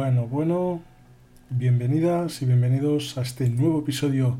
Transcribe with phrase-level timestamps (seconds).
[0.00, 0.80] Bueno, bueno,
[1.50, 4.38] bienvenidas y bienvenidos a este nuevo episodio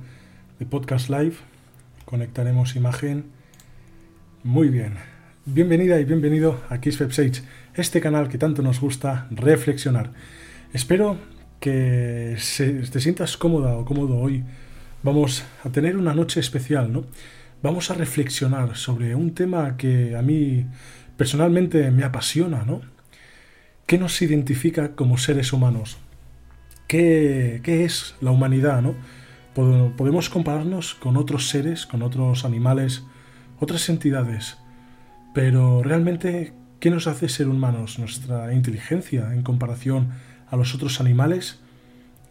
[0.60, 1.34] de Podcast Live.
[2.04, 3.24] Conectaremos imagen.
[4.44, 4.94] Muy bien.
[5.46, 7.02] Bienvenida y bienvenido a Kiss
[7.74, 10.12] este canal que tanto nos gusta reflexionar.
[10.72, 11.18] Espero
[11.58, 12.36] que
[12.92, 14.44] te sientas cómoda o cómodo hoy.
[15.02, 17.04] Vamos a tener una noche especial, ¿no?
[17.64, 20.66] Vamos a reflexionar sobre un tema que a mí
[21.16, 22.80] personalmente me apasiona, ¿no?
[23.88, 25.96] ¿Qué nos identifica como seres humanos?
[26.86, 28.82] ¿Qué, es la humanidad?
[28.82, 28.94] ¿no?
[29.54, 33.04] Podemos compararnos con otros seres, con otros animales,
[33.58, 34.58] otras entidades,
[35.32, 37.98] pero realmente, ¿qué nos hace ser humanos?
[37.98, 40.10] ¿Nuestra inteligencia en comparación
[40.50, 41.58] a los otros animales?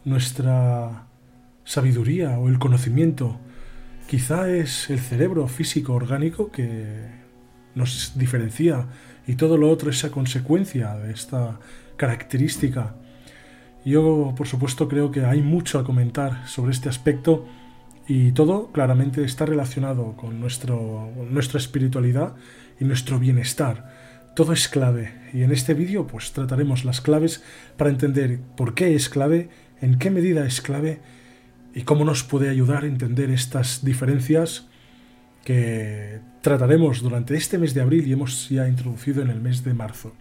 [0.05, 1.08] ¿Nuestra
[1.64, 3.40] sabiduría o el conocimiento?
[4.08, 7.26] Quizá es el cerebro físico orgánico que
[7.74, 8.86] nos diferencia
[9.28, 11.60] y todo lo otro es a consecuencia de esta
[11.98, 12.96] característica.
[13.86, 17.46] Yo, por supuesto, creo que hay mucho a comentar sobre este aspecto
[18.08, 22.36] y todo claramente está relacionado con nuestro, nuestra espiritualidad
[22.80, 23.92] y nuestro bienestar.
[24.36, 27.44] Todo es clave y en este vídeo pues trataremos las claves
[27.76, 29.50] para entender por qué es clave,
[29.82, 31.02] en qué medida es clave
[31.74, 34.68] y cómo nos puede ayudar a entender estas diferencias
[35.48, 39.73] que trataremos durante este mes de abril y hemos ya introducido en el mes de
[39.73, 40.12] marzo.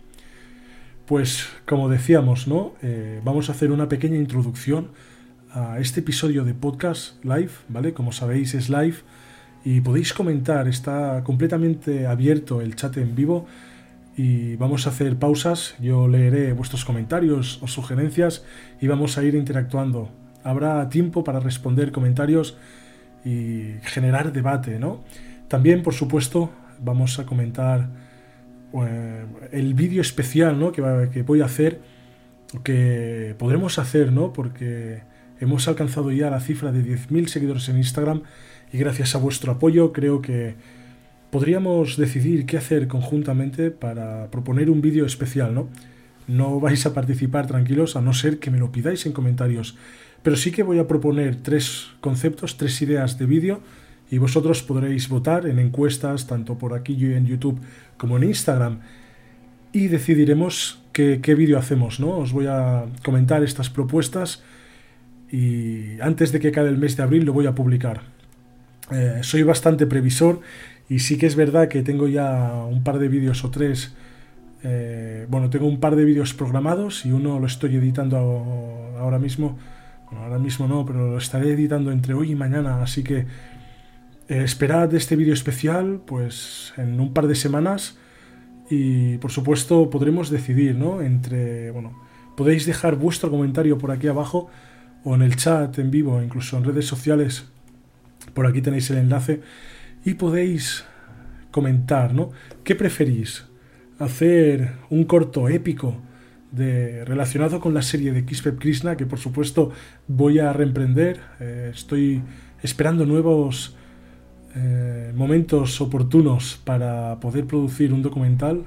[1.04, 2.74] Pues como decíamos, ¿no?
[2.80, 4.92] Eh, vamos a hacer una pequeña introducción
[5.50, 7.92] a este episodio de podcast live, ¿vale?
[7.92, 8.98] Como sabéis es live
[9.64, 13.46] y podéis comentar, está completamente abierto el chat en vivo
[14.16, 18.44] y vamos a hacer pausas, yo leeré vuestros comentarios o sugerencias
[18.80, 20.08] y vamos a ir interactuando.
[20.44, 22.56] Habrá tiempo para responder comentarios
[23.26, 25.02] y generar debate, ¿no?
[25.48, 27.88] También, por supuesto, vamos a comentar
[28.72, 30.70] eh, el vídeo especial ¿no?
[30.70, 30.80] que,
[31.22, 31.80] voy a hacer,
[32.62, 34.32] que podremos hacer, ¿no?
[34.32, 35.02] Porque
[35.40, 38.22] hemos alcanzado ya la cifra de 10.000 seguidores en Instagram
[38.72, 40.54] y gracias a vuestro apoyo creo que
[41.30, 45.68] podríamos decidir qué hacer conjuntamente para proponer un vídeo especial, ¿no?
[46.28, 49.76] No vais a participar tranquilos a no ser que me lo pidáis en comentarios.
[50.26, 53.60] Pero sí que voy a proponer tres conceptos, tres ideas de vídeo
[54.10, 57.60] y vosotros podréis votar en encuestas tanto por aquí en YouTube
[57.96, 58.80] como en Instagram
[59.70, 62.18] y decidiremos qué, vídeo hacemos, ¿no?
[62.18, 64.42] Os voy a comentar estas propuestas
[65.30, 68.00] y antes de que acabe el mes de abril lo voy a publicar.
[68.90, 70.40] Eh, soy bastante previsor
[70.88, 73.94] y sí que es verdad que tengo ya un par de vídeos o tres
[74.64, 78.16] eh, bueno, tengo un par de vídeos programados y uno lo estoy editando
[78.98, 79.56] ahora mismo
[80.12, 83.26] ahora mismo no, pero lo estaré editando entre hoy y mañana, así que
[84.28, 87.98] eh, esperad este vídeo especial pues en un par de semanas
[88.70, 91.00] y por supuesto podremos decidir, ¿no?
[91.00, 91.92] Entre, bueno,
[92.36, 94.48] podéis dejar vuestro comentario por aquí abajo
[95.04, 97.46] o en el chat en vivo, incluso en redes sociales,
[98.34, 99.40] por aquí tenéis el enlace
[100.04, 100.84] y podéis
[101.50, 102.30] comentar, ¿no?
[102.64, 103.44] ¿Qué preferís?
[103.98, 105.96] ¿Hacer un corto épico
[106.56, 109.70] relacionado con la serie de Kispep Krishna, que por supuesto
[110.08, 111.20] voy a reemprender.
[111.40, 112.22] Eh, estoy
[112.62, 113.76] esperando nuevos
[114.54, 118.64] eh, momentos oportunos para poder producir un documental.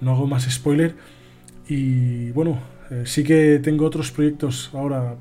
[0.00, 0.94] No hago más spoiler.
[1.68, 2.58] Y bueno,
[2.90, 5.16] eh, sí que tengo otros proyectos ahora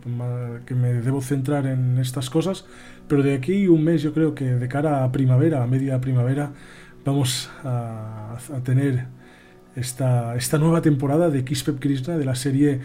[0.66, 2.66] que me debo centrar en estas cosas,
[3.08, 6.52] pero de aquí un mes yo creo que de cara a primavera, a media primavera,
[7.06, 9.19] vamos a tener
[9.80, 12.80] esta, nueva temporada de Kispep Krishna, de la serie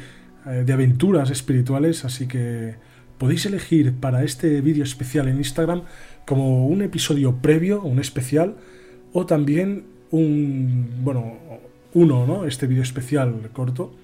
[0.47, 2.77] eh, de aventuras espirituales, así que
[3.19, 5.82] podéis elegir para este vídeo especial en Instagram
[6.27, 8.56] como un episodio previo, un especial,
[9.12, 11.38] o también un, bueno,
[11.93, 12.44] uno, ¿no?
[12.47, 13.94] Este vídeo especial corto,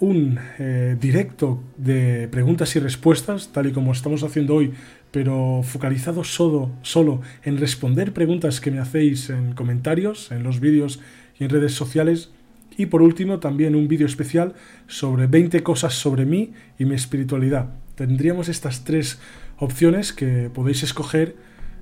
[0.00, 4.72] un eh, directo de preguntas y respuestas, tal y como estamos haciendo hoy,
[5.10, 11.00] pero focalizado solo, solo en responder preguntas que me hacéis en comentarios, en los vídeos
[11.38, 12.30] y en redes sociales.
[12.76, 14.54] Y por último, también un vídeo especial
[14.86, 17.70] sobre 20 cosas sobre mí y mi espiritualidad.
[17.94, 19.20] Tendríamos estas tres
[19.58, 21.36] opciones que podéis escoger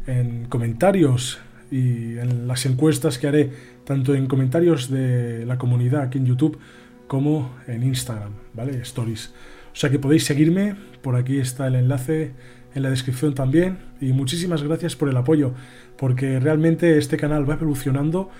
[0.06, 1.40] en comentarios
[1.70, 3.50] y en las encuestas que haré,
[3.84, 6.58] tanto en comentarios de la comunidad aquí en YouTube
[7.06, 8.80] como en Instagram, ¿vale?
[8.82, 9.32] Stories.
[9.72, 12.32] O sea que podéis seguirme, por aquí está el enlace
[12.74, 13.78] en la descripción también.
[14.00, 15.54] Y muchísimas gracias por el apoyo,
[15.96, 18.30] porque realmente este canal va evolucionando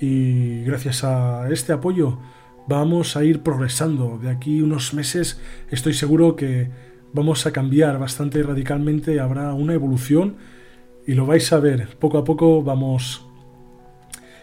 [0.00, 2.18] y gracias a este apoyo
[2.66, 4.18] vamos a ir progresando.
[4.18, 6.70] De aquí unos meses estoy seguro que
[7.12, 10.36] vamos a cambiar bastante radicalmente, habrá una evolución
[11.06, 11.96] y lo vais a ver.
[11.98, 13.26] Poco a poco vamos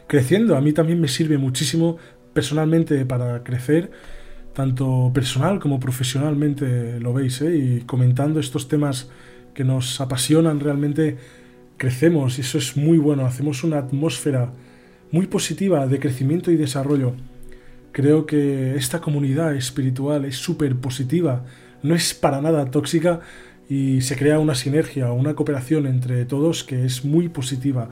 [0.07, 0.55] creciendo.
[0.55, 1.97] A mí también me sirve muchísimo
[2.33, 3.91] personalmente para crecer
[4.57, 7.55] tanto personal como profesionalmente lo veis, ¿eh?
[7.55, 9.07] y comentando estos temas
[9.53, 11.17] que nos apasionan realmente,
[11.77, 14.51] crecemos y eso es muy bueno, hacemos una atmósfera
[15.11, 17.13] muy positiva de crecimiento y desarrollo.
[17.91, 21.45] Creo que esta comunidad espiritual es súper positiva,
[21.83, 23.21] no es para nada tóxica
[23.69, 27.89] y se crea una sinergia, una cooperación entre todos que es muy positiva.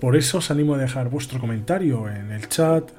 [0.00, 2.90] Por eso os animo a dejar vuestro comentario en el chat,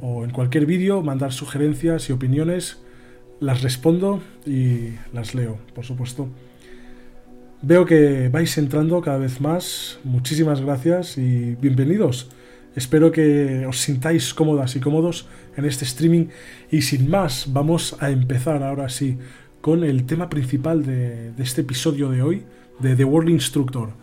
[0.00, 2.78] o en cualquier vídeo mandar sugerencias y opiniones.
[3.40, 6.28] Las respondo y las leo, por supuesto.
[7.62, 9.98] Veo que vais entrando cada vez más.
[10.04, 12.30] Muchísimas gracias y bienvenidos.
[12.76, 15.26] Espero que os sintáis cómodas y cómodos
[15.56, 16.26] en este streaming.
[16.70, 19.16] Y sin más, vamos a empezar ahora sí
[19.62, 22.44] con el tema principal de, este episodio de hoy,
[22.78, 23.94] de The World Instructor.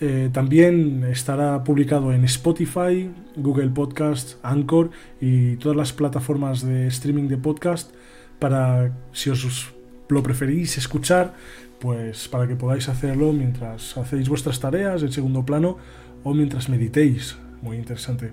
[0.00, 4.90] Eh, también estará publicado en Spotify, Google Podcast, Anchor
[5.20, 7.92] y todas las plataformas de streaming de podcast
[8.38, 9.74] para, si os
[10.08, 11.34] lo preferís escuchar,
[11.80, 15.76] pues para que podáis hacerlo mientras hacéis vuestras tareas en segundo plano
[16.22, 17.36] o mientras meditéis.
[17.62, 18.32] Muy interesante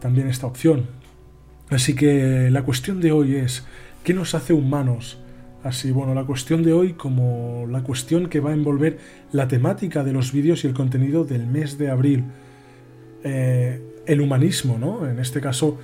[0.00, 0.86] también esta opción.
[1.70, 3.66] Así que la cuestión de hoy es,
[4.04, 5.18] ¿qué nos hace humanos?
[5.64, 8.98] Así, bueno, la cuestión de hoy como la cuestión que va a envolver
[9.32, 12.24] la temática de los vídeos y el contenido del mes de abril.
[13.24, 15.08] Eh, el humanismo, ¿no?
[15.08, 15.78] En este caso,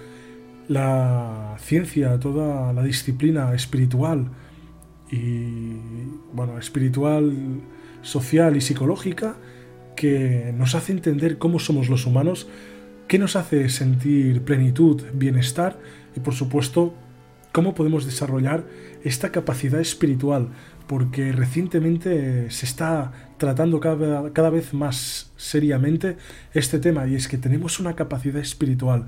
[0.69, 4.29] la ciencia, toda la disciplina espiritual
[5.11, 5.75] y,
[6.33, 7.33] bueno, espiritual,
[8.03, 9.37] social y psicológica
[9.97, 12.49] que nos hace entender cómo somos los humanos,
[13.09, 15.79] qué nos hace sentir plenitud, bienestar
[16.17, 16.95] y, por supuesto,
[17.53, 18.65] cómo podemos desarrollar
[19.05, 20.49] esta capacidad espiritual,
[20.87, 26.17] porque recientemente se está tratando cada, cada, vez más seriamente
[26.55, 29.07] este tema, y es que tenemos una capacidad espiritual.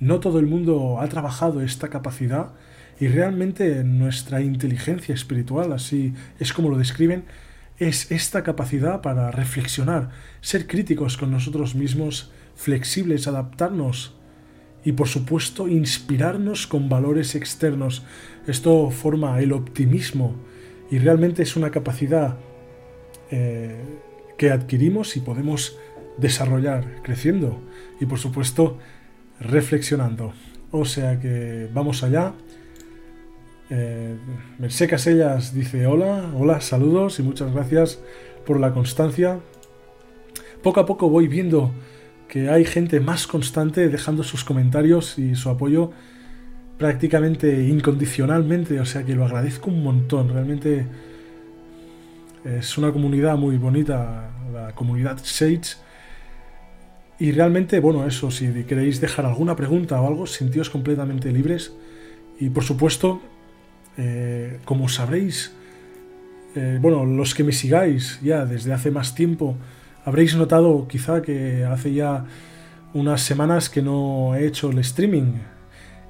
[0.00, 2.52] No todo el mundo ha trabajado esta capacidad
[2.98, 7.24] y realmente nuestra inteligencia espiritual, así es como lo describen,
[7.80, 10.10] es esta capacidad para reflexionar,
[10.42, 14.14] ser críticos con nosotros mismos, flexibles, adaptarnos
[14.84, 18.04] y por supuesto inspirarnos con valores externos.
[18.46, 20.36] Esto forma el optimismo
[20.90, 22.36] y realmente es una capacidad
[23.30, 23.82] eh,
[24.36, 25.78] que adquirimos y podemos
[26.18, 27.62] desarrollar creciendo
[27.98, 28.78] y por supuesto
[29.40, 30.34] reflexionando.
[30.70, 32.34] O sea que vamos allá.
[33.70, 34.16] Eh,
[34.88, 38.00] Casellas dice hola, hola, saludos y muchas gracias
[38.44, 39.38] por la constancia.
[40.62, 41.70] Poco a poco voy viendo
[42.28, 45.92] que hay gente más constante dejando sus comentarios y su apoyo
[46.78, 50.86] prácticamente incondicionalmente, o sea que lo agradezco un montón, realmente
[52.44, 55.76] es una comunidad muy bonita, la comunidad Sage.
[57.18, 61.74] Y realmente, bueno, eso, si queréis dejar alguna pregunta o algo, sentíos completamente libres.
[62.38, 63.20] Y por supuesto,
[63.96, 65.52] eh, como sabréis,
[66.54, 69.56] eh, bueno, los que me sigáis ya desde hace más tiempo,
[70.04, 72.24] Habréis notado quizá que hace ya
[72.94, 75.34] unas semanas que no he hecho el streaming.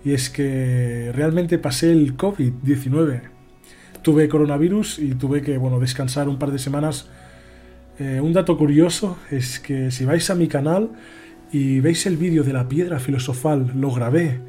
[0.04, 3.22] Y es que realmente pasé el COVID-19.
[4.02, 7.08] Tuve coronavirus y tuve que bueno, descansar un par de semanas.
[7.98, 10.90] Eh, un dato curioso es que si vais a mi canal
[11.52, 14.40] y veis el vídeo de la piedra filosofal, lo grabé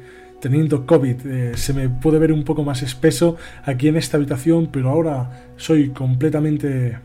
[0.42, 1.26] teniendo COVID.
[1.26, 5.46] Eh, se me puede ver un poco más espeso aquí en esta habitación, pero ahora
[5.56, 6.98] soy completamente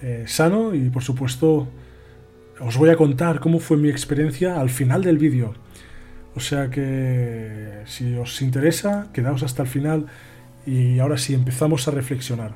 [0.00, 1.68] eh, sano y por supuesto
[2.58, 5.52] os voy a contar cómo fue mi experiencia al final del vídeo.
[6.34, 10.06] O sea que si os interesa, quedaos hasta el final
[10.64, 12.52] y ahora sí empezamos a reflexionar.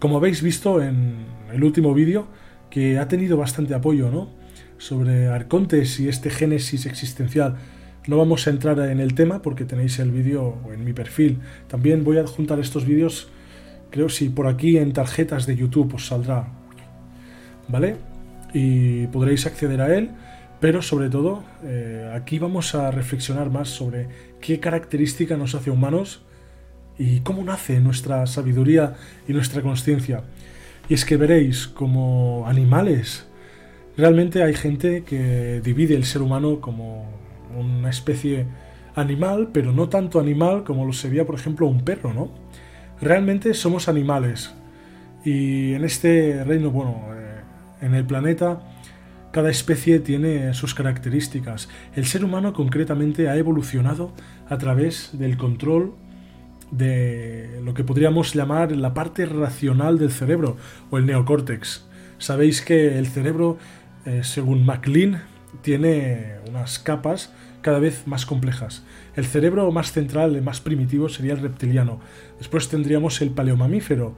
[0.00, 1.14] Como habéis visto en
[1.52, 2.26] el último vídeo,
[2.70, 4.30] que ha tenido bastante apoyo, ¿no?
[4.78, 7.54] Sobre Arcontes y este génesis existencial.
[8.06, 11.40] No vamos a entrar en el tema porque tenéis el vídeo en mi perfil.
[11.68, 13.28] También voy a adjuntar estos vídeos
[13.94, 16.48] Creo si por aquí en tarjetas de YouTube os saldrá.
[17.68, 17.94] ¿Vale?
[18.52, 20.10] Y podréis acceder a él.
[20.58, 24.08] Pero sobre todo, eh, aquí vamos a reflexionar más sobre
[24.40, 26.22] qué característica nos hace humanos
[26.98, 28.94] y cómo nace nuestra sabiduría
[29.28, 30.24] y nuestra conciencia.
[30.88, 33.26] Y es que veréis como animales.
[33.96, 37.12] Realmente hay gente que divide el ser humano como
[37.56, 38.46] una especie
[38.94, 42.30] animal, pero no tanto animal como lo sería, por ejemplo, un perro, ¿no?
[43.00, 44.54] Realmente somos animales
[45.24, 47.40] y en este reino, bueno, eh,
[47.80, 48.60] en el planeta,
[49.32, 51.68] cada especie tiene sus características.
[51.96, 54.12] El ser humano concretamente ha evolucionado
[54.48, 55.94] a través del control
[56.70, 60.56] de lo que podríamos llamar la parte racional del cerebro
[60.90, 61.86] o el neocórtex.
[62.18, 63.58] Sabéis que el cerebro,
[64.04, 65.22] eh, según MacLean,
[65.62, 67.32] tiene unas capas
[67.64, 68.84] cada vez más complejas.
[69.16, 71.98] El cerebro más central, más primitivo, sería el reptiliano.
[72.36, 74.14] Después tendríamos el paleomamífero,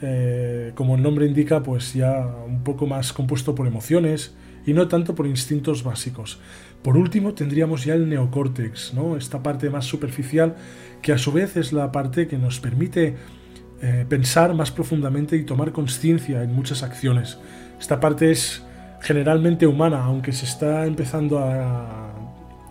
[0.00, 4.88] eh, como el nombre indica, pues ya un poco más compuesto por emociones y no
[4.88, 6.40] tanto por instintos básicos.
[6.82, 9.18] Por último, tendríamos ya el neocórtex, ¿no?
[9.18, 10.56] esta parte más superficial
[11.02, 13.16] que a su vez es la parte que nos permite
[13.82, 17.38] eh, pensar más profundamente y tomar conciencia en muchas acciones.
[17.78, 18.62] Esta parte es
[19.02, 22.17] generalmente humana, aunque se está empezando a,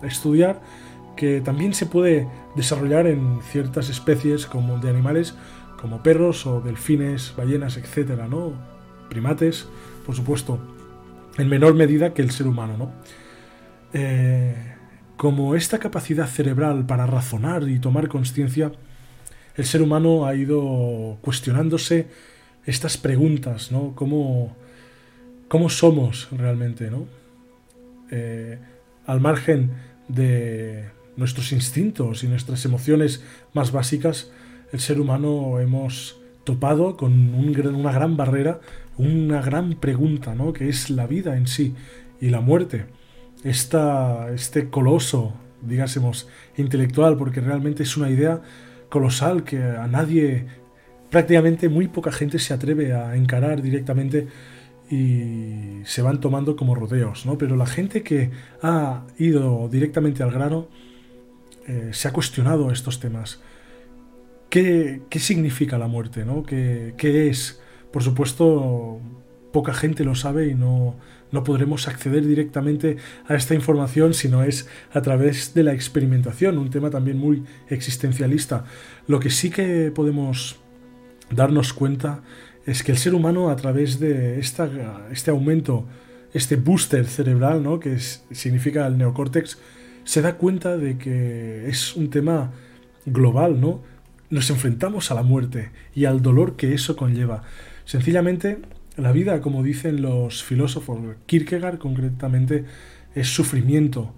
[0.01, 0.61] estudiar
[1.15, 5.35] que también se puede desarrollar en ciertas especies como de animales
[5.81, 8.53] como perros o delfines, ballenas, etcétera, ¿no?
[9.09, 9.67] Primates,
[10.05, 10.59] por supuesto,
[11.37, 12.91] en menor medida que el ser humano, ¿no?
[13.93, 14.55] Eh,
[15.17, 18.71] como esta capacidad cerebral para razonar y tomar conciencia,
[19.55, 22.07] el ser humano ha ido cuestionándose
[22.65, 23.93] estas preguntas, ¿no?
[23.95, 24.55] ¿Cómo,
[25.47, 27.05] cómo somos realmente, ¿no?
[28.11, 28.59] Eh,
[29.05, 29.71] al margen
[30.07, 33.23] de nuestros instintos y nuestras emociones
[33.53, 34.31] más básicas,
[34.71, 38.61] el ser humano hemos topado con una gran barrera,
[38.97, 40.53] una gran pregunta, ¿no?
[40.53, 41.73] que es la vida en sí
[42.21, 42.85] y la muerte.
[43.43, 48.41] Esta, este coloso, digásemos, intelectual, porque realmente es una idea
[48.89, 50.45] colosal que a nadie,
[51.09, 54.27] prácticamente muy poca gente se atreve a encarar directamente
[54.89, 57.37] y se van tomando como rodeos, ¿no?
[57.37, 60.67] Pero la gente que ha ido directamente al grano
[61.67, 63.41] eh, se ha cuestionado estos temas.
[64.49, 66.23] ¿Qué, significa la muerte?
[66.23, 66.43] ¿no?
[66.43, 67.59] ¿Qué, es?
[67.91, 68.99] Por supuesto,
[69.51, 70.95] poca gente lo sabe y no,
[71.31, 76.57] no podremos acceder directamente a esta información si no es a través de la experimentación,
[76.57, 78.63] un tema también muy existencialista.
[79.07, 80.57] Lo que sí que podemos
[81.29, 82.21] darnos cuenta
[82.67, 84.69] es que el ser humano a través de esta,
[85.09, 85.87] este aumento,
[86.33, 87.79] este booster cerebral, ¿no?
[87.79, 89.57] que significa el neocórtex,
[90.03, 92.51] se da cuenta de que es un tema
[93.05, 93.81] global, ¿no?
[94.29, 97.43] Nos enfrentamos a la muerte y al dolor que eso conlleva.
[97.85, 98.59] Sencillamente,
[98.97, 102.65] la vida, como dicen los filósofos, Kierkegaard concretamente,
[103.15, 104.13] es sufrimiento.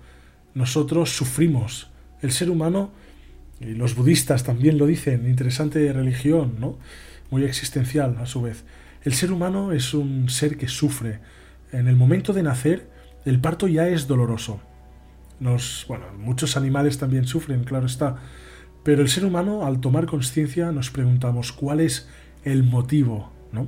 [0.55, 1.91] Nosotros sufrimos.
[2.21, 2.91] El ser humano,
[3.59, 6.79] y los budistas también lo dicen, interesante religión, ¿no?
[7.29, 8.65] Muy existencial a su vez.
[9.03, 11.19] El ser humano es un ser que sufre.
[11.71, 12.89] En el momento de nacer,
[13.25, 14.59] el parto ya es doloroso.
[15.39, 18.17] Nos, bueno, muchos animales también sufren, claro está.
[18.83, 22.09] Pero el ser humano, al tomar conciencia, nos preguntamos cuál es
[22.43, 23.67] el motivo, ¿no?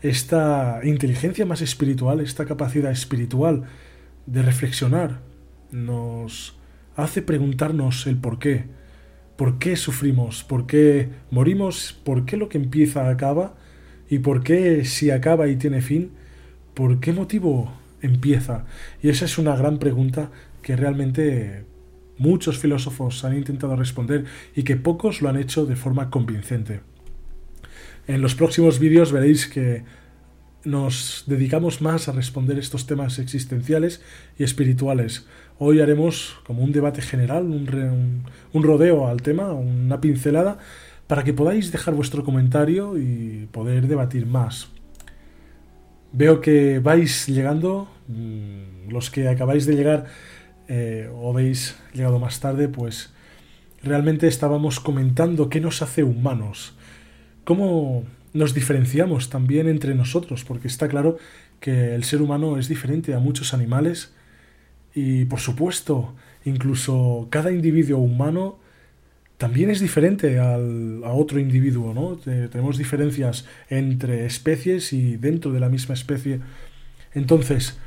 [0.00, 3.64] Esta inteligencia más espiritual, esta capacidad espiritual
[4.26, 5.20] de reflexionar,
[5.70, 6.56] nos
[6.96, 8.66] hace preguntarnos el por qué,
[9.38, 13.54] por qué sufrimos, por qué morimos, por qué lo que empieza acaba
[14.10, 16.10] y por qué si acaba y tiene fin,
[16.74, 18.66] por qué motivo empieza.
[19.00, 21.64] Y esa es una gran pregunta que realmente
[22.16, 24.24] muchos filósofos han intentado responder
[24.56, 26.80] y que pocos lo han hecho de forma convincente.
[28.08, 29.84] En los próximos vídeos veréis que
[30.64, 34.02] nos dedicamos más a responder estos temas existenciales
[34.36, 35.26] y espirituales.
[35.60, 40.58] Hoy haremos como un debate general, un, rodeo al tema, una pincelada,
[41.08, 44.68] para que podáis dejar vuestro comentario y poder debatir más.
[46.12, 50.06] Veo que vais llegando, mm, los que acabáis de llegar
[50.68, 53.12] eh, o habéis llegado más tarde, pues
[53.82, 56.76] realmente estábamos comentando qué nos hace humanos,
[57.42, 61.16] cómo nos diferenciamos también entre nosotros, porque está claro
[61.58, 64.12] que el ser humano es diferente a muchos animales
[64.98, 68.58] y por supuesto, incluso cada individuo humano
[69.36, 72.16] también es diferente al, a otro individuo, ¿no?
[72.48, 76.40] tenemos diferencias entre especies y dentro de la misma especie.
[77.14, 77.78] Entonces,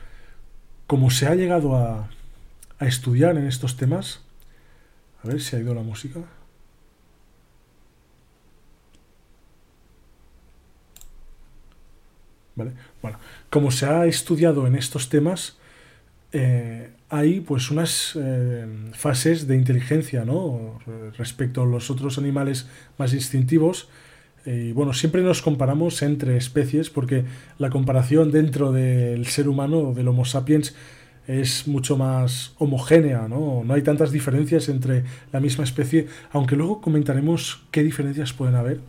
[0.87, 2.09] como se ha llegado a,
[2.79, 4.21] a estudiar en estos temas,
[5.21, 6.21] a ver si ha ido la música.
[12.55, 13.17] Bueno,
[13.49, 15.57] como se ha estudiado en estos temas,
[16.31, 20.79] eh, hay pues unas eh, fases de inteligencia, ¿no?
[21.17, 23.89] Respecto a los otros animales más instintivos.
[24.45, 27.25] Eh, y bueno, siempre nos comparamos entre especies porque
[27.57, 30.73] la comparación dentro del ser humano, del Homo sapiens,
[31.27, 33.61] es mucho más homogénea, ¿no?
[33.65, 35.03] No hay tantas diferencias entre
[35.33, 38.79] la misma especie, aunque luego comentaremos qué diferencias pueden haber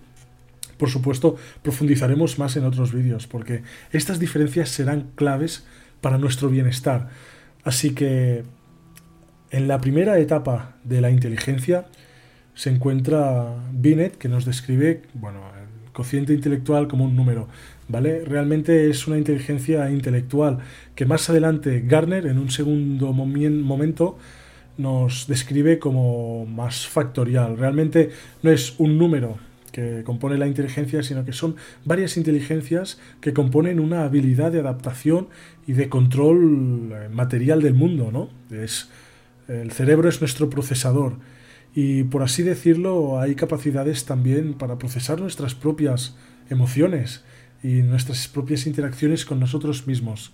[0.79, 3.63] por supuesto, profundizaremos más en otros vídeos, porque
[3.93, 5.65] estas diferencias serán claves
[6.01, 7.11] para nuestro bienestar.
[7.65, 8.43] Así que
[9.51, 11.87] en la primera etapa de la inteligencia
[12.55, 17.49] se encuentra Binet, que nos describe bueno, el cociente intelectual como un número.
[17.89, 18.25] ¿vale?
[18.25, 20.59] Realmente es una inteligencia intelectual
[20.95, 24.19] que más adelante Garner, en un segundo momento,
[24.79, 27.59] nos describe como más factorial.
[27.59, 28.11] Realmente
[28.43, 29.39] no es un número
[29.73, 35.29] que compone la inteligencia, sino que son varias inteligencias que componen una habilidad de adaptación
[35.67, 38.29] y de control eh, material del mundo, ¿no?
[38.57, 38.91] Es,
[39.49, 41.17] el cerebro es nuestro procesador
[41.75, 46.17] y por así decirlo hay capacidades también para procesar nuestras propias
[46.51, 47.25] emociones
[47.63, 50.33] y nuestras propias interacciones con nosotros mismos.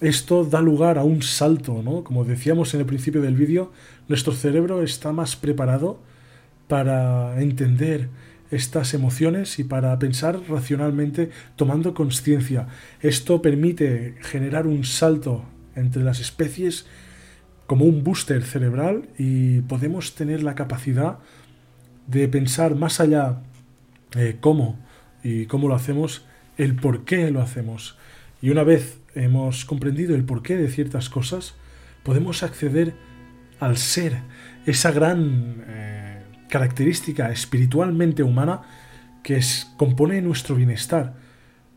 [0.00, 2.04] Esto da lugar a un salto, ¿no?
[2.04, 3.72] Como decíamos en el principio del vídeo,
[4.06, 6.00] nuestro cerebro está más preparado
[6.68, 8.08] para entender
[8.50, 12.68] estas emociones y para pensar racionalmente tomando conciencia.
[13.00, 15.44] Esto permite generar un salto
[15.74, 16.86] entre las especies
[17.66, 21.18] como un booster cerebral y podemos tener la capacidad
[22.06, 23.42] de pensar más allá
[24.12, 24.78] de cómo
[25.22, 26.24] y cómo lo hacemos,
[26.56, 27.98] el por qué lo hacemos.
[28.40, 31.54] Y una vez hemos comprendido el porqué de ciertas cosas,
[32.04, 32.94] podemos acceder
[33.60, 34.22] al ser,
[34.64, 35.97] esa gran eh,
[36.48, 38.62] característica espiritualmente humana
[39.22, 41.14] que es, compone nuestro bienestar.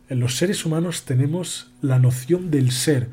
[0.09, 3.09] En los seres humanos tenemos la noción del ser.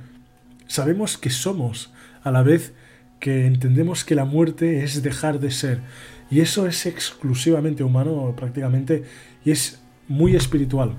[0.66, 2.74] Sabemos que somos, a la vez
[3.20, 5.80] que entendemos que la muerte es dejar de ser.
[6.30, 9.04] Y eso es exclusivamente humano prácticamente
[9.44, 10.92] y es muy espiritual.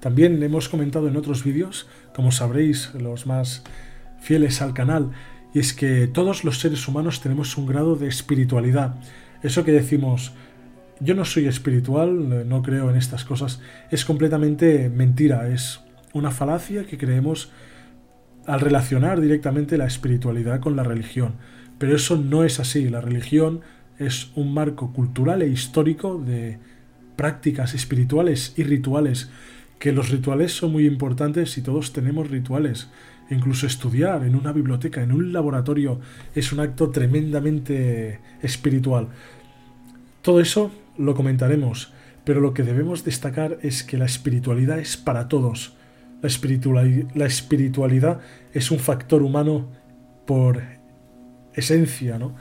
[0.00, 3.64] También hemos comentado en otros vídeos, como sabréis los más
[4.20, 5.10] fieles al canal,
[5.52, 8.94] y es que todos los seres humanos tenemos un grado de espiritualidad.
[9.42, 10.32] Eso que decimos,
[11.00, 15.80] yo no soy espiritual, no creo en estas cosas, es completamente mentira, es
[16.12, 17.50] una falacia que creemos
[18.46, 21.34] al relacionar directamente la espiritualidad con la religión.
[21.78, 23.60] Pero eso no es así, la religión
[23.98, 26.58] es un marco cultural e histórico de
[27.16, 29.30] prácticas espirituales y rituales
[29.78, 32.88] que los rituales son muy importantes y todos tenemos rituales.
[33.30, 36.00] Incluso estudiar en una biblioteca, en un laboratorio,
[36.34, 39.08] es un acto tremendamente espiritual.
[40.22, 41.92] Todo eso lo comentaremos,
[42.24, 45.74] pero lo que debemos destacar es que la espiritualidad es para todos.
[46.20, 48.20] La espiritualidad,
[48.52, 49.68] es un factor humano
[50.26, 50.62] por
[51.54, 52.34] esencia, ¿no?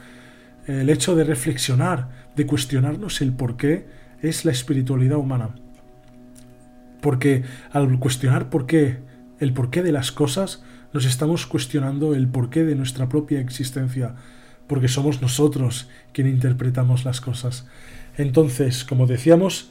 [0.65, 3.86] El hecho de reflexionar, de cuestionarnos el por qué,
[4.21, 5.56] es la espiritualidad humana.
[7.02, 8.97] Porque al cuestionar por qué,
[9.39, 10.63] el porqué de las cosas,
[10.97, 14.15] nos estamos cuestionando el porqué de nuestra propia existencia,
[14.65, 17.67] porque somos nosotros quien interpretamos las cosas.
[18.17, 19.69] Entonces, como decíamos,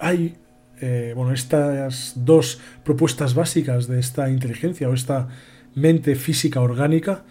[0.00, 0.34] hay
[0.80, 5.28] eh, bueno, estas dos propuestas básicas de esta inteligencia o esta
[5.76, 7.22] mente física orgánica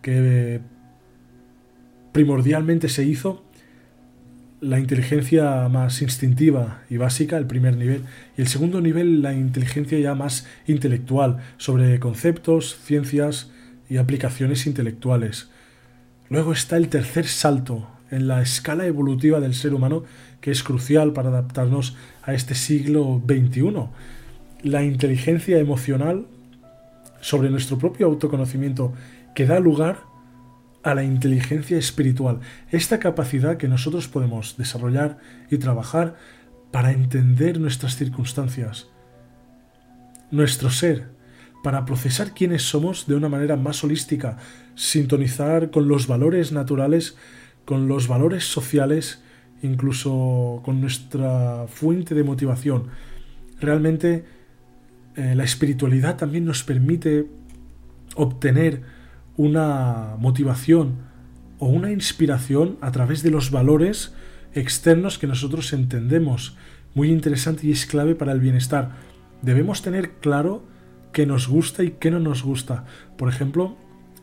[0.00, 0.62] que
[2.12, 3.44] primordialmente se hizo
[4.60, 8.02] la inteligencia más instintiva y básica, el primer nivel,
[8.36, 13.50] y el segundo nivel, la inteligencia ya más intelectual, sobre conceptos, ciencias
[13.88, 15.50] y aplicaciones intelectuales.
[16.28, 20.04] Luego está el tercer salto en la escala evolutiva del ser humano,
[20.40, 23.88] que es crucial para adaptarnos a este siglo XXI.
[24.62, 26.26] La inteligencia emocional
[27.20, 28.92] sobre nuestro propio autoconocimiento
[29.34, 30.07] que da lugar
[30.88, 35.18] a la inteligencia espiritual, esta capacidad que nosotros podemos desarrollar
[35.50, 36.16] y trabajar
[36.70, 38.88] para entender nuestras circunstancias,
[40.30, 41.08] nuestro ser,
[41.62, 44.38] para procesar quiénes somos de una manera más holística,
[44.74, 47.16] sintonizar con los valores naturales,
[47.64, 49.22] con los valores sociales,
[49.62, 52.88] incluso con nuestra fuente de motivación.
[53.60, 54.24] Realmente
[55.16, 57.26] eh, la espiritualidad también nos permite
[58.14, 58.97] obtener
[59.38, 60.96] una motivación
[61.58, 64.12] o una inspiración a través de los valores
[64.52, 66.56] externos que nosotros entendemos.
[66.94, 68.90] Muy interesante y es clave para el bienestar.
[69.40, 70.64] Debemos tener claro
[71.12, 72.84] qué nos gusta y qué no nos gusta.
[73.16, 73.76] Por ejemplo,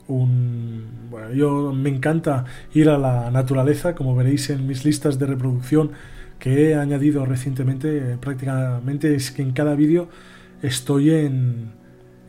[0.07, 5.25] un, bueno, yo me encanta ir a la naturaleza, como veréis en mis listas de
[5.25, 5.91] reproducción
[6.39, 10.09] que he añadido recientemente, prácticamente es que en cada vídeo
[10.61, 11.71] estoy en,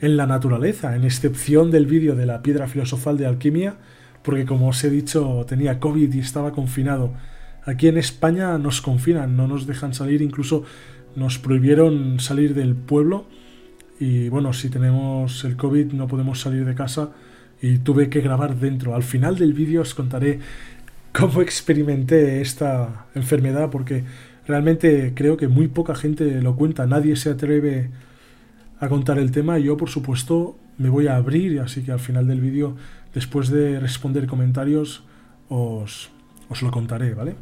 [0.01, 3.77] en la naturaleza, en excepción del vídeo de la piedra filosofal de alquimia,
[4.23, 7.13] porque como os he dicho tenía COVID y estaba confinado.
[7.65, 10.65] Aquí en España nos confinan, no nos dejan salir, incluso
[11.17, 13.27] nos prohibieron salir del pueblo
[13.99, 17.11] y bueno, si tenemos el COVID no podemos salir de casa
[17.63, 18.95] y tuve que grabar dentro.
[18.95, 20.41] Al final del vídeo os contaré
[21.13, 24.05] cómo experimenté esta enfermedad porque
[24.47, 28.16] realmente creo que muy poca gente lo cuenta, nadie se atreve a
[28.89, 29.59] contar el tema.
[29.59, 32.77] Yo, por supuesto, me voy a abrir, así que al final del vídeo,
[33.15, 35.03] después de responder comentarios,
[35.49, 36.11] os,
[36.49, 37.35] os lo contaré, ¿vale?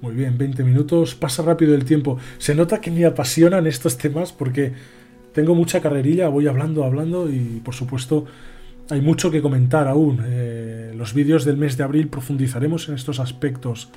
[0.00, 2.18] Muy bien, 20 minutos, pasa rápido el tiempo.
[2.38, 4.72] Se nota que me apasionan estos temas porque
[5.32, 8.26] tengo mucha carrerilla, voy hablando, hablando y por supuesto
[8.90, 10.20] hay mucho que comentar aún.
[10.24, 13.90] Eh, los vídeos del mes de abril profundizaremos en estos aspectos.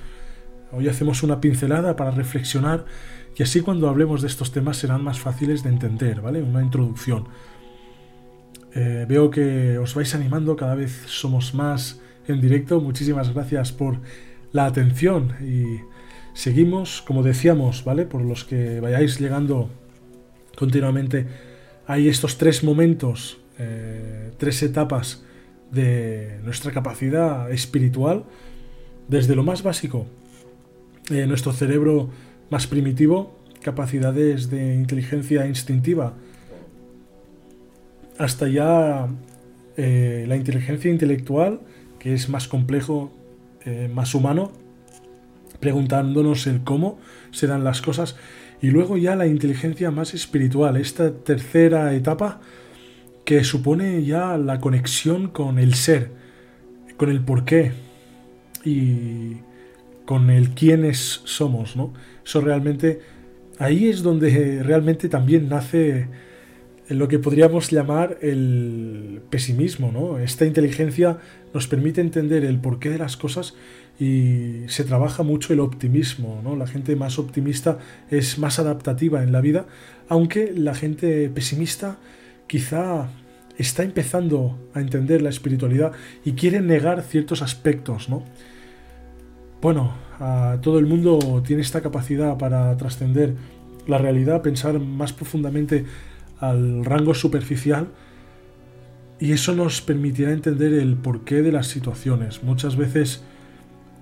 [0.72, 2.86] Hoy hacemos una pincelada para reflexionar
[3.38, 6.42] y así cuando hablemos de estos temas serán más fáciles de entender, ¿vale?
[6.42, 7.28] Una introducción.
[8.74, 12.80] Eh, veo que os vais animando, cada vez somos más en directo.
[12.80, 14.00] Muchísimas gracias por
[14.54, 15.82] la atención y
[16.34, 18.06] seguimos, como decíamos, ¿vale?
[18.06, 19.70] Por los que vayáis llegando
[20.56, 21.28] continuamente,
[21.88, 25.24] hay estos tres momentos, eh, tres etapas
[25.72, 28.24] de nuestra capacidad espiritual,
[29.10, 30.08] desde lo más básico,
[31.12, 32.10] eh, nuestro cerebro
[32.50, 36.14] más primitivo, capacidades de inteligencia instintiva,
[38.18, 39.08] hasta ya
[39.78, 41.62] eh, la inteligencia intelectual,
[42.00, 43.12] que es más complejo,
[43.66, 44.52] eh, más humano,
[45.60, 47.00] preguntándonos el cómo
[47.32, 48.16] se dan las cosas,
[48.62, 52.42] y luego ya la inteligencia más espiritual, esta tercera etapa
[53.26, 56.12] que supone ya la conexión con el ser,
[56.96, 57.72] con el porqué.
[58.64, 59.38] Y
[60.06, 61.94] con el quiénes somos, ¿no?
[62.26, 63.02] Eso realmente,
[63.60, 66.08] ahí es donde realmente también nace
[66.90, 70.20] lo que podríamos llamar el pesimismo, ¿no?
[70.20, 71.18] Esta inteligencia
[71.54, 73.56] nos permite entender el porqué de las cosas
[74.00, 76.56] y se trabaja mucho el optimismo, ¿no?
[76.56, 77.80] La gente más optimista
[78.12, 79.66] es más adaptativa en la vida,
[80.10, 81.98] aunque la gente pesimista
[82.48, 83.10] quizá
[83.58, 88.24] está empezando a entender la espiritualidad y quiere negar ciertos aspectos, ¿no?
[89.62, 89.94] Bueno,
[90.62, 93.36] todo el mundo tiene esta capacidad para trascender
[93.88, 95.86] la realidad, pensar más profundamente
[96.40, 97.88] al rango superficial
[99.20, 102.44] y eso nos permitirá entender el porqué de las situaciones.
[102.44, 103.24] Muchas veces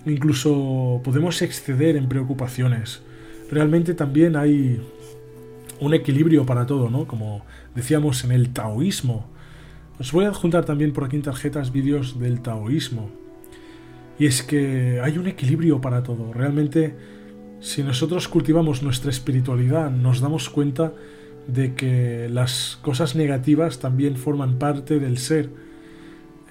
[0.06, 3.02] incluso podemos exceder en preocupaciones.
[3.50, 4.82] Realmente también hay
[5.80, 7.06] un equilibrio para todo, ¿no?
[7.08, 9.28] Como decíamos en el taoísmo.
[10.00, 13.10] Os voy a adjuntar también por aquí en tarjetas vídeos del taoísmo.
[14.24, 16.32] Y es que hay un equilibrio para todo.
[16.32, 16.96] Realmente,
[17.60, 20.94] si nosotros cultivamos nuestra espiritualidad, nos damos cuenta
[21.46, 25.50] de que las cosas negativas también forman parte del ser.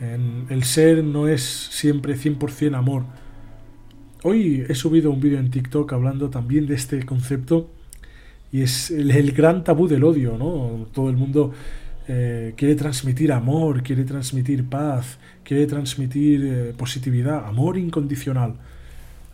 [0.00, 3.04] el ser no es siempre 100% amor.
[4.22, 7.70] Hoy he subido un vídeo en TikTok hablando también de este concepto
[8.52, 10.88] y es el, gran tabú del odio, ¿no?
[10.92, 11.52] Todo el mundo
[12.08, 18.56] eh, quiere transmitir amor, quiere transmitir paz, quiere transmitir eh, positividad, amor incondicional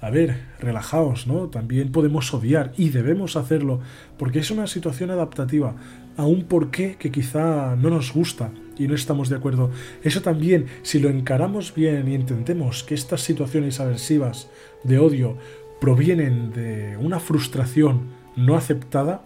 [0.01, 1.49] a ver, relajaos, ¿no?
[1.49, 3.81] También podemos odiar y debemos hacerlo
[4.17, 5.75] porque es una situación adaptativa
[6.17, 9.71] a un porqué que quizá no nos gusta y no estamos de acuerdo.
[10.05, 14.49] Eso también, si lo encaramos bien y entendemos que estas situaciones aversivas
[14.85, 15.37] de odio
[15.81, 18.03] provienen de una frustración
[18.37, 19.25] no aceptada,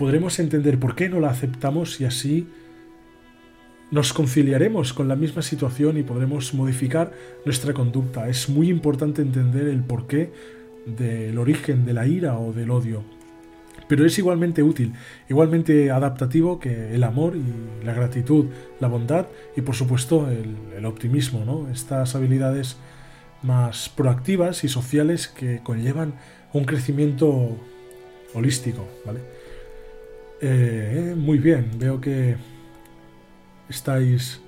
[0.00, 2.48] podremos entender por qué no la aceptamos y así
[3.90, 7.12] nos conciliaremos con la misma situación y podremos modificar
[7.44, 8.26] nuestra conducta.
[8.26, 10.32] Es muy importante entender el porqué
[10.86, 13.04] del origen de la ira o del odio.
[13.88, 14.94] Pero es igualmente útil,
[15.28, 18.46] igualmente adaptativo que el amor y la gratitud,
[18.80, 21.70] la bondad y por supuesto el, optimismo, ¿no?
[21.70, 22.78] Estas habilidades
[23.42, 26.14] más proactivas y sociales que conllevan
[26.54, 27.58] un crecimiento
[28.32, 29.39] holístico, ¿vale?
[30.42, 32.36] Eh, muy bien, veo que
[33.68, 34.40] estáis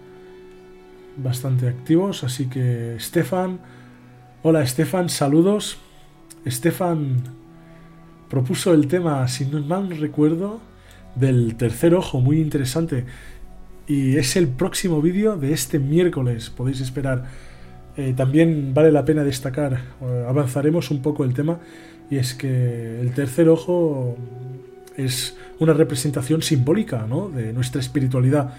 [1.19, 3.59] bastante activos, así que Stefan,
[4.43, 5.77] hola Stefan, saludos.
[6.47, 7.23] Stefan
[8.31, 10.61] propuso el tema, si no mal recuerdo,
[11.15, 13.05] del tercer ojo, muy interesante.
[13.87, 17.25] Y es el próximo vídeo de este miércoles, podéis esperar.
[17.99, 21.61] Eh, también vale la pena destacar, eh, avanzaremos un poco el tema,
[22.11, 24.17] y es que el tercer ojo
[24.97, 27.29] es una representación simbólica ¿no?
[27.29, 28.55] de nuestra espiritualidad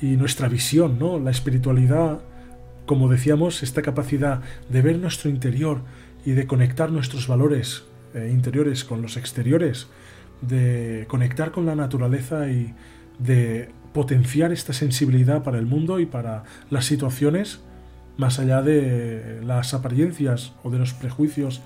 [0.00, 1.20] y nuestra visión, ¿no?
[1.20, 2.20] La espiritualidad,
[2.86, 5.82] como decíamos, esta capacidad de ver nuestro interior
[6.26, 9.86] y de conectar nuestros valores eh, interiores con los exteriores,
[10.40, 12.74] de conectar con la naturaleza y
[13.20, 17.60] de potenciar esta sensibilidad para el mundo y para las situaciones,
[18.16, 21.62] más allá de las apariencias o de los prejuicios,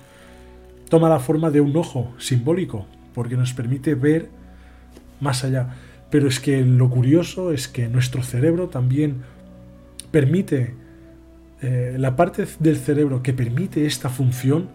[0.89, 2.85] toma la forma de un ojo simbólico,
[3.17, 4.29] porque nos permite ver
[5.19, 5.73] más allá.
[6.11, 9.23] Pero es que lo curioso es que nuestro cerebro también
[10.11, 10.75] permite,
[11.63, 14.69] eh, la parte del cerebro que permite esta función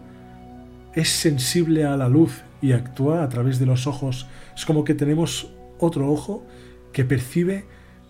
[0.93, 4.27] es sensible a la luz y actúa a través de los ojos.
[4.53, 6.45] Es como que tenemos otro ojo
[6.91, 7.63] que percibe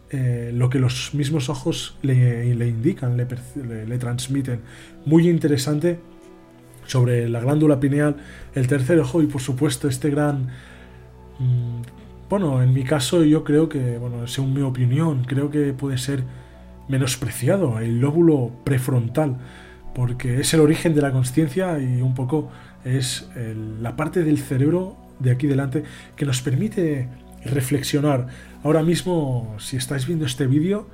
[0.09, 3.27] eh, lo que los mismos ojos le, indican, le,
[3.85, 4.61] le, transmiten.
[5.05, 5.99] Muy interesante
[6.85, 8.17] sobre la glándula pineal,
[8.55, 10.49] el tercer ojo y por supuesto este gran
[11.39, 11.81] mm,
[12.33, 16.23] bueno, en mi caso yo creo que, bueno, según mi opinión, creo que puede ser
[16.87, 19.37] menospreciado, el lóbulo prefrontal,
[19.93, 22.49] porque es el origen de la conciencia y un poco
[22.83, 23.29] es
[23.79, 25.83] la parte del cerebro de aquí delante
[26.15, 27.07] que nos permite
[27.45, 28.25] reflexionar.
[28.63, 30.87] Ahora mismo, si estáis viendo este vídeo,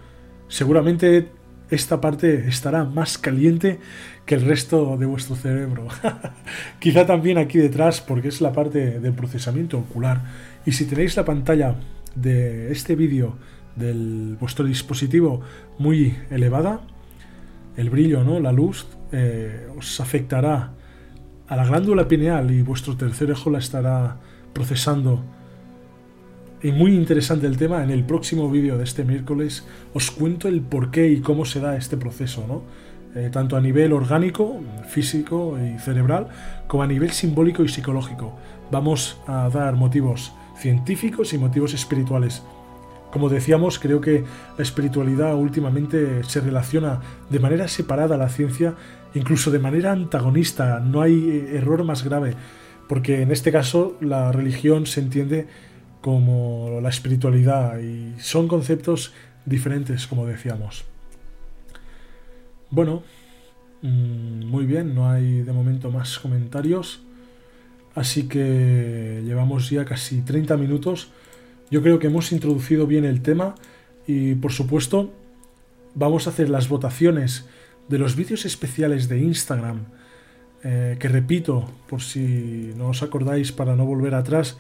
[0.50, 1.30] seguramente
[1.70, 3.80] esta parte estará más caliente
[4.26, 5.88] que el resto de vuestro cerebro.
[6.80, 10.22] Quizá también aquí detrás, porque es la parte del procesamiento ocular.
[10.66, 11.76] Y si tenéis la pantalla
[12.16, 13.38] de este vídeo
[13.76, 15.42] del vuestro dispositivo
[15.78, 16.82] muy elevada,
[17.78, 18.40] el brillo, ¿no?
[18.40, 20.74] la luz, eh, os afectará
[21.48, 24.18] a la glándula pineal y vuestro tercer ojo la estará
[24.54, 25.24] procesando.
[26.62, 30.60] Y muy interesante el tema, en el próximo vídeo de este miércoles os cuento el
[30.60, 32.64] por qué y cómo se da este proceso, ¿no?
[33.16, 36.28] Eh, tanto a nivel orgánico, físico y cerebral,
[36.68, 38.38] como a nivel simbólico y psicológico.
[38.72, 42.44] Vamos a dar motivos científicos y motivos espirituales.
[43.10, 44.26] Como decíamos, creo que
[44.58, 48.76] la espiritualidad últimamente se relaciona de manera separada a la ciencia,
[49.16, 50.82] incluso de manera antagonista.
[50.82, 52.36] No hay eh, error más grave,
[52.90, 55.48] porque en este caso la religión se entiende
[56.02, 59.14] como la espiritualidad y son conceptos
[59.46, 60.86] diferentes, como decíamos.
[62.70, 63.04] Bueno,
[63.82, 67.02] mm, muy bien, no hay de momento más comentarios.
[67.96, 71.10] Así que llevamos ya casi 30 minutos.
[71.72, 73.56] Yo creo que hemos introducido bien el tema
[74.08, 75.12] y por supuesto
[75.96, 77.46] vamos a hacer las votaciones
[77.88, 79.86] de los vídeos especiales de Instagram,
[80.64, 84.58] eh, que repito, por si no os acordáis para no volver atrás,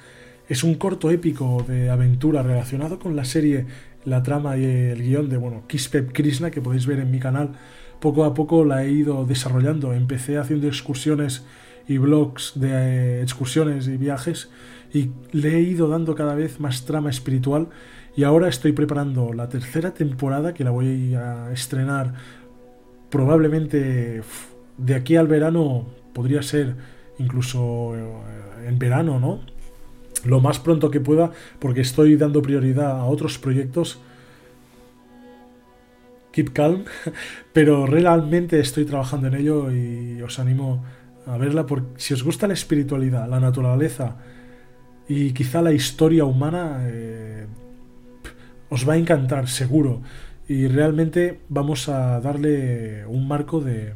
[0.50, 3.68] es un corto épico de aventura relacionado con la serie,
[4.04, 7.52] la trama y el guion de bueno, Kispep Krishna que podéis ver en mi canal.
[8.00, 9.94] Poco a poco la he ido desarrollando.
[9.94, 11.46] Empecé haciendo excursiones
[11.88, 14.50] y blogs de eh, excursiones y viajes
[14.92, 17.70] y le he ido dando cada vez más trama espiritual
[18.16, 22.14] y ahora estoy preparando la tercera temporada que la voy a estrenar
[23.12, 24.24] probablemente
[24.78, 26.76] de aquí al verano podría ser
[27.20, 29.59] incluso eh, en verano, ¿no?
[30.26, 34.00] Lo más pronto que pueda porque estoy dando prioridad a otros proyectos
[36.32, 36.86] keep calm,
[37.54, 40.84] pero realmente estoy trabajando en ello y os animo
[41.26, 44.18] a verla porque si os gusta la espiritualidad, la naturaleza
[45.08, 47.48] y quizá la historia humana, eh,
[48.70, 50.02] os va a encantar, seguro.
[50.48, 53.94] Y realmente vamos a darle un marco de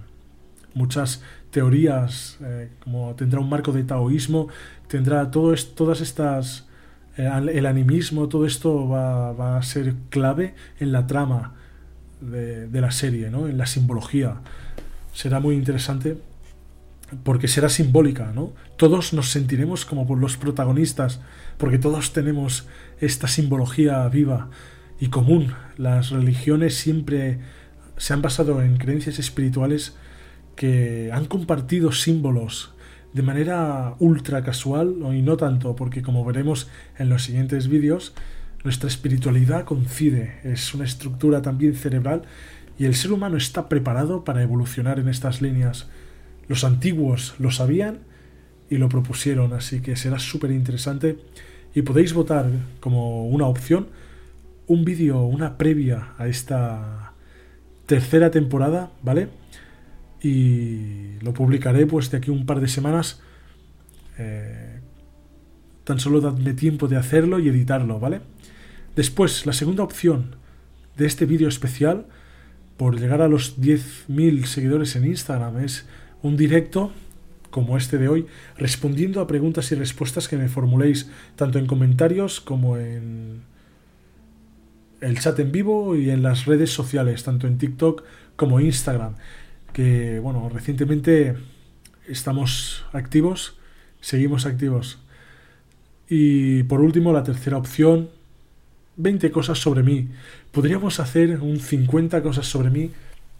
[0.73, 1.21] muchas
[1.53, 4.47] teorías, eh, como tendrá un marco de taoísmo,
[4.87, 6.67] tendrá todo todas estas,
[7.15, 11.53] eh, el animismo, todo esto va, a ser clave en la trama
[12.21, 13.47] de, de la serie, ¿no?
[13.47, 14.41] en la simbología.
[15.13, 16.17] Será muy interesante
[17.23, 18.53] porque será simbólica, ¿no?
[18.75, 21.19] Todos nos sentiremos como por los protagonistas,
[21.59, 22.67] porque todos tenemos
[22.99, 24.49] esta simbología viva
[24.99, 25.53] y común.
[25.77, 27.37] Las religiones siempre
[27.97, 29.93] se han basado en creencias espirituales
[30.55, 32.73] que han compartido símbolos
[33.13, 38.13] de manera ultra casual y no tanto, porque como veremos en los siguientes vídeos,
[38.63, 42.23] nuestra espiritualidad coincide, es una estructura también cerebral
[42.79, 45.87] y el ser humano está preparado para evolucionar en estas líneas.
[46.47, 47.99] Los antiguos lo sabían
[48.69, 51.17] y lo propusieron, así que será súper interesante
[51.75, 52.47] y podéis votar
[52.79, 53.87] como una opción
[54.65, 57.13] un vídeo, una previa a esta
[57.85, 59.27] tercera temporada, ¿vale?
[60.23, 63.21] Y lo publicaré pues de aquí un par de semanas.
[64.17, 64.79] Eh,
[65.83, 68.21] tan solo dadme tiempo de hacerlo y editarlo, ¿vale?
[68.95, 70.37] Después, la segunda opción
[70.97, 72.05] de este vídeo especial,
[72.77, 75.85] por llegar a los 10.000 seguidores en Instagram, es
[76.21, 76.91] un directo
[77.49, 78.25] como este de hoy,
[78.57, 83.43] respondiendo a preguntas y respuestas que me formuléis tanto en comentarios como en
[85.01, 88.03] el chat en vivo y en las redes sociales, tanto en TikTok
[88.35, 89.15] como Instagram,
[89.73, 91.35] que bueno, recientemente
[92.07, 93.57] estamos activos,
[93.99, 94.99] seguimos activos.
[96.07, 98.09] Y por último, la tercera opción,
[98.97, 100.09] 20 cosas sobre mí.
[100.51, 102.91] Podríamos hacer un 50 cosas sobre mí,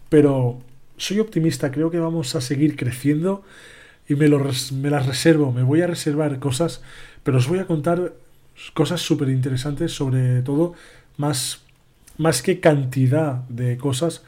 [0.08, 0.60] pero
[0.96, 3.44] soy optimista, creo que vamos a seguir creciendo
[4.08, 4.40] y me, lo,
[4.72, 6.82] me las reservo, me voy a reservar cosas,
[7.22, 8.14] pero os voy a contar
[8.74, 10.74] cosas súper interesantes, sobre todo
[11.16, 11.62] más,
[12.18, 14.22] más que cantidad de cosas,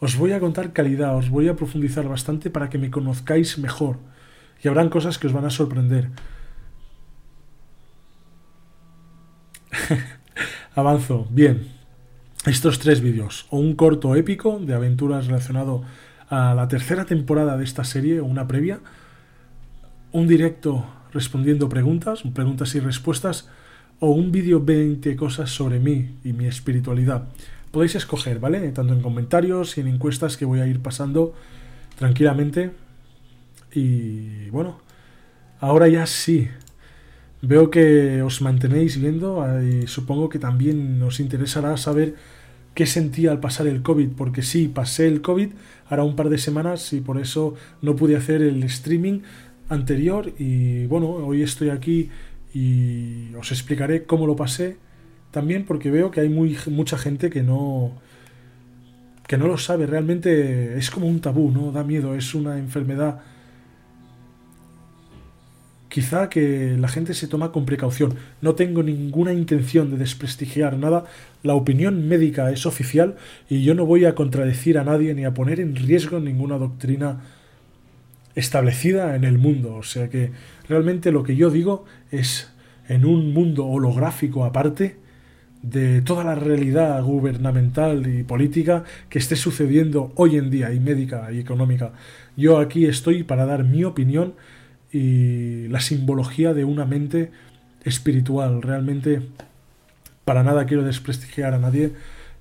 [0.00, 3.98] os voy a contar calidad, os voy a profundizar bastante para que me conozcáis mejor
[4.62, 6.10] y habrán cosas que os van a sorprender.
[10.74, 11.68] Avanzo, bien.
[12.46, 15.82] Estos tres vídeos, o un corto épico de aventuras relacionado
[16.30, 18.80] a la tercera temporada de esta serie, una previa,
[20.12, 23.48] un directo respondiendo preguntas, preguntas y respuestas,
[23.98, 27.28] o un vídeo 20 cosas sobre mí y mi espiritualidad.
[27.70, 28.60] Podéis escoger, ¿vale?
[28.72, 31.34] Tanto en comentarios y en encuestas que voy a ir pasando
[31.96, 32.72] tranquilamente.
[33.72, 34.80] Y bueno,
[35.60, 36.48] ahora ya sí.
[37.42, 42.14] Veo que os mantenéis viendo y supongo que también os interesará saber
[42.74, 45.50] qué sentía al pasar el COVID, porque sí, pasé el COVID
[45.88, 49.20] ahora un par de semanas y por eso no pude hacer el streaming
[49.70, 52.10] anterior y bueno, hoy estoy aquí
[52.52, 54.76] y os explicaré cómo lo pasé
[55.30, 57.92] también porque veo que hay muy, mucha gente que no
[59.26, 61.70] que no lo sabe, realmente es como un tabú, ¿no?
[61.70, 63.20] Da miedo, es una enfermedad
[65.90, 68.14] quizá que la gente se toma con precaución.
[68.40, 71.04] No tengo ninguna intención de desprestigiar nada.
[71.42, 73.16] La opinión médica es oficial
[73.50, 77.20] y yo no voy a contradecir a nadie ni a poner en riesgo ninguna doctrina
[78.34, 79.74] establecida en el mundo.
[79.74, 80.30] O sea que
[80.68, 82.50] realmente lo que yo digo es
[82.88, 84.96] en un mundo holográfico aparte
[85.62, 91.30] de toda la realidad gubernamental y política que esté sucediendo hoy en día y médica
[91.32, 91.92] y económica.
[92.36, 94.34] Yo aquí estoy para dar mi opinión
[94.92, 97.30] y la simbología de una mente
[97.84, 98.62] espiritual.
[98.62, 99.20] Realmente
[100.24, 101.92] para nada quiero desprestigiar a nadie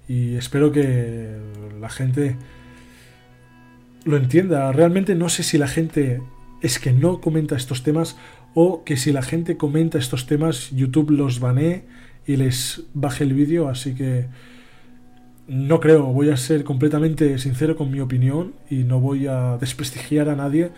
[0.08, 1.38] y espero que
[1.80, 2.38] la gente
[4.06, 4.72] lo entienda.
[4.72, 6.22] Realmente no sé si la gente
[6.62, 8.18] es que no comenta estos temas
[8.54, 11.84] o que si la gente comenta estos temas YouTube los banee
[12.30, 14.28] y les baje el vídeo, así que
[15.48, 20.30] no creo, voy a ser completamente sincero con mi opinión y no voy a desprestigiar
[20.30, 20.70] a nadie.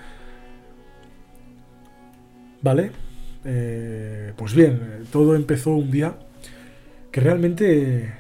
[2.61, 2.91] ¿Vale?
[3.43, 4.79] Eh, pues bien,
[5.11, 6.15] todo empezó un día
[7.11, 8.13] que realmente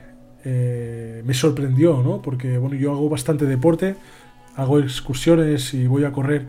[0.43, 2.21] eh, me sorprendió, ¿no?
[2.21, 3.95] Porque, bueno, yo hago bastante deporte,
[4.57, 6.47] hago excursiones y voy a correr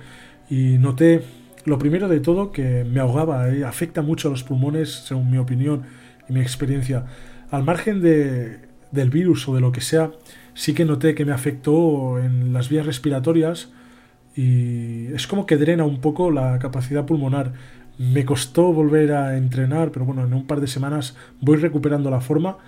[0.50, 1.22] y noté
[1.64, 5.38] lo primero de todo que me ahogaba, eh, afecta mucho a los pulmones, según mi
[5.38, 6.01] opinión
[6.32, 7.04] mi experiencia.
[7.50, 10.12] Al margen de, del virus o de lo que sea,
[10.54, 13.70] sí que noté que me afectó en las vías respiratorias
[14.36, 17.52] y es como que drena un poco la capacidad pulmonar.
[17.98, 22.20] Me costó volver a entrenar, pero bueno, en un par de semanas voy recuperando la
[22.20, 22.58] forma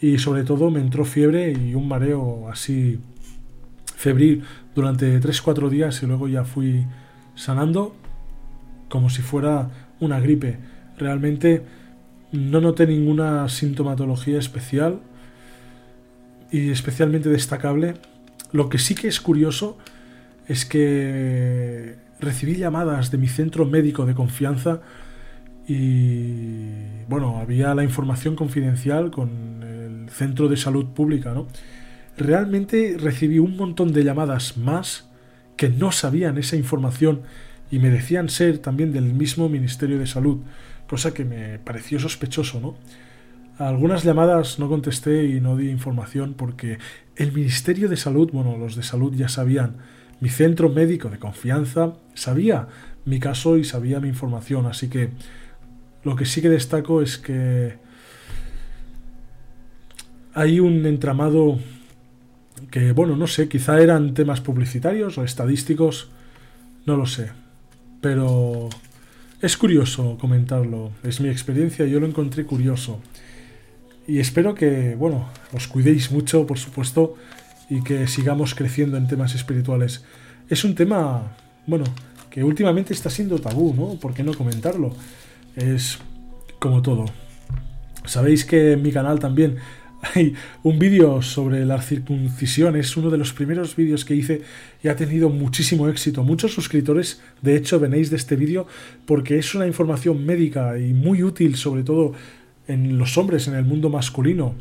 [0.00, 2.98] y sobre todo me entró fiebre y un mareo así
[3.96, 6.84] febril durante 3-4 días y luego ya fui
[7.36, 7.94] sanando
[8.88, 10.58] como si fuera una gripe.
[10.98, 11.62] Realmente
[12.34, 15.00] no noté ninguna sintomatología especial
[16.50, 17.94] y especialmente destacable.
[18.52, 19.78] Lo que sí que es curioso
[20.46, 24.80] es que recibí llamadas de mi centro médico de confianza
[25.66, 31.46] y bueno, había la información confidencial con el centro de salud pública, ¿no?
[32.16, 35.08] realmente recibí un montón de llamadas más
[35.56, 37.22] que no sabían esa información
[37.70, 40.38] y me decían ser también del mismo Ministerio de Salud,
[40.88, 42.76] cosa que me pareció sospechoso, ¿no?
[43.58, 46.78] algunas llamadas no contesté y no di información porque
[47.16, 49.76] el Ministerio de Salud, bueno, los de salud ya sabían,
[50.20, 52.68] mi centro médico de confianza sabía
[53.04, 55.10] mi caso y sabía mi información, así que
[56.02, 57.76] lo que sí que destaco es que
[60.34, 61.58] hay un entramado
[62.70, 66.10] que, bueno, no sé, quizá eran temas publicitarios o estadísticos,
[66.86, 67.30] no lo sé.
[68.00, 68.68] Pero
[69.44, 73.00] es curioso comentarlo, es mi experiencia, yo lo encontré curioso.
[74.06, 77.16] Y espero que, bueno, os cuidéis mucho, por supuesto,
[77.68, 80.02] y que sigamos creciendo en temas espirituales.
[80.48, 81.84] Es un tema, bueno,
[82.30, 84.00] que últimamente está siendo tabú, ¿no?
[84.00, 84.94] ¿Por qué no comentarlo?
[85.56, 85.98] Es
[86.58, 87.04] como todo.
[88.06, 89.56] Sabéis que en mi canal también
[90.14, 94.42] hay un vídeo sobre la circuncisión, es uno de los primeros vídeos que hice
[94.82, 96.22] y ha tenido muchísimo éxito.
[96.22, 98.66] Muchos suscriptores, de hecho, venéis de este vídeo
[99.06, 102.12] porque es una información médica y muy útil, sobre todo
[102.66, 104.54] en los hombres, en el mundo masculino,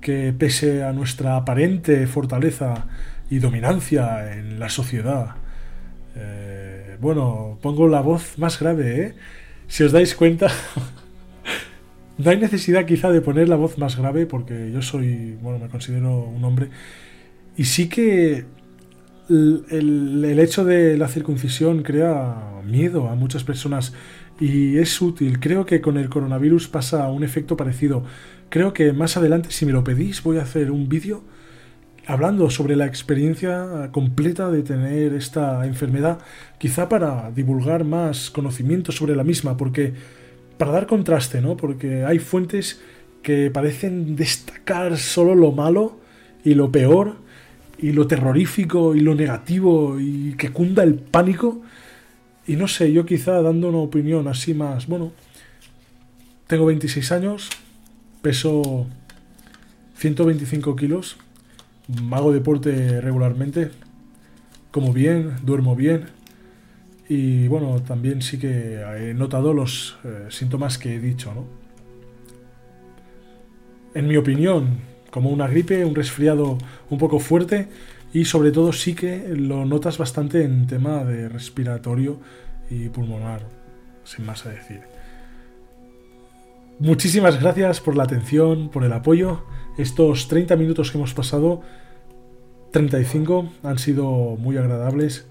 [0.00, 2.86] que pese a nuestra aparente fortaleza
[3.30, 5.36] y dominancia en la sociedad,
[6.16, 9.14] eh, bueno, pongo la voz más grave, ¿eh?
[9.66, 10.48] Si os dais cuenta...
[12.16, 15.68] No hay necesidad quizá de poner la voz más grave porque yo soy, bueno, me
[15.68, 16.68] considero un hombre.
[17.56, 18.44] Y sí que
[19.28, 23.94] el, hecho de la circuncisión crea miedo a muchas personas
[24.38, 25.40] y es útil.
[25.40, 28.04] Creo que con el coronavirus pasa un efecto parecido.
[28.48, 31.22] Creo que más adelante, si me lo pedís, voy a hacer un vídeo
[32.06, 36.18] hablando sobre la experiencia completa de tener esta enfermedad,
[36.58, 39.94] quizá para divulgar más conocimiento sobre la misma, porque
[40.56, 41.56] para dar contraste, ¿no?
[41.56, 42.80] Porque hay fuentes
[43.22, 45.98] que parecen destacar solo lo malo
[46.44, 47.16] y lo peor
[47.78, 51.62] y lo terrorífico y lo negativo y que cunda el pánico.
[52.46, 55.12] Y no sé, yo quizá dando una opinión así más, bueno,
[56.46, 57.48] tengo 26 años,
[58.20, 58.86] peso
[59.96, 61.16] 125 kilos,
[62.12, 63.70] hago deporte regularmente,
[64.70, 66.06] como bien, duermo bien
[67.08, 71.44] y bueno, también sí que he notado los eh, síntomas que he dicho, ¿no?
[73.94, 74.80] En mi opinión,
[75.10, 76.58] como una gripe, un resfriado
[76.90, 77.68] un poco fuerte
[78.12, 82.18] y sobre todo sí que lo notas bastante en tema de respiratorio
[82.70, 83.42] y pulmonar,
[84.04, 84.80] sin más a decir.
[86.80, 89.44] Muchísimas gracias por la atención, por el apoyo.
[89.78, 91.62] Estos 30 minutos que hemos pasado,
[92.72, 95.28] 35, han sido muy agradables.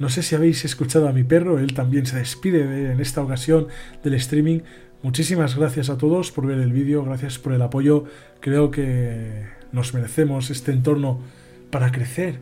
[0.00, 3.68] No sé si habéis escuchado a mi perro, él también se despide en esta ocasión
[4.02, 4.60] del streaming.
[5.02, 8.04] Muchísimas gracias a todos por ver el vídeo, gracias por el apoyo.
[8.40, 11.20] Creo que nos merecemos este entorno
[11.70, 12.38] para crecer.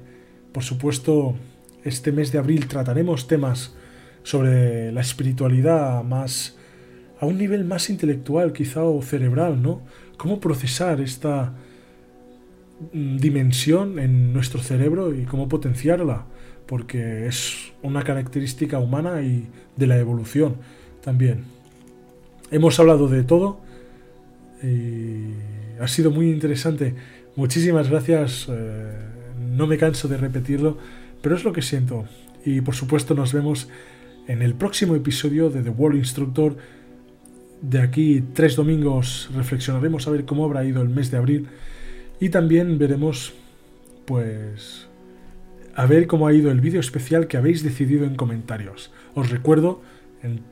[0.53, 1.35] Por supuesto,
[1.83, 3.75] este mes de abril trataremos temas
[4.23, 6.57] sobre la espiritualidad más
[7.19, 9.83] a un nivel más intelectual quizá o cerebral, ¿no?
[10.17, 11.55] Cómo procesar esta
[12.93, 16.27] mm, dimensión en nuestro cerebro y cómo potenciarla,
[16.69, 20.57] porque es una característica humana y de la evolución
[21.03, 21.45] también.
[22.51, 23.59] Hemos hablado de todo
[24.63, 25.33] y
[25.81, 26.95] ha sido muy interesante.
[27.37, 28.93] Muchísimas gracias, eh,
[29.57, 30.77] no me canso de repetirlo,
[31.23, 32.05] pero es lo que siento.
[32.45, 33.69] Y por supuesto nos vemos
[34.27, 36.57] en el próximo episodio de The World Instructor
[37.63, 41.49] de aquí tres domingos reflexionaremos a ver cómo habrá ido el mes de abril
[42.21, 43.33] y también veremos
[44.05, 44.88] pues
[45.79, 48.91] a ver cómo ha ido el vídeo especial que habéis decidido en comentarios.
[49.15, 49.81] Os recuerdo,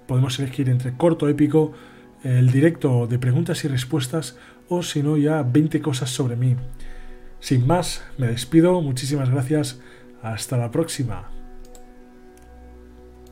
[0.07, 1.73] podemos elegir entre corto, épico,
[2.23, 6.55] el directo de preguntas y respuestas o si no ya 20 cosas sobre mí.
[7.41, 9.81] Sin más, me despido, muchísimas gracias,
[10.23, 11.36] hasta la próxima.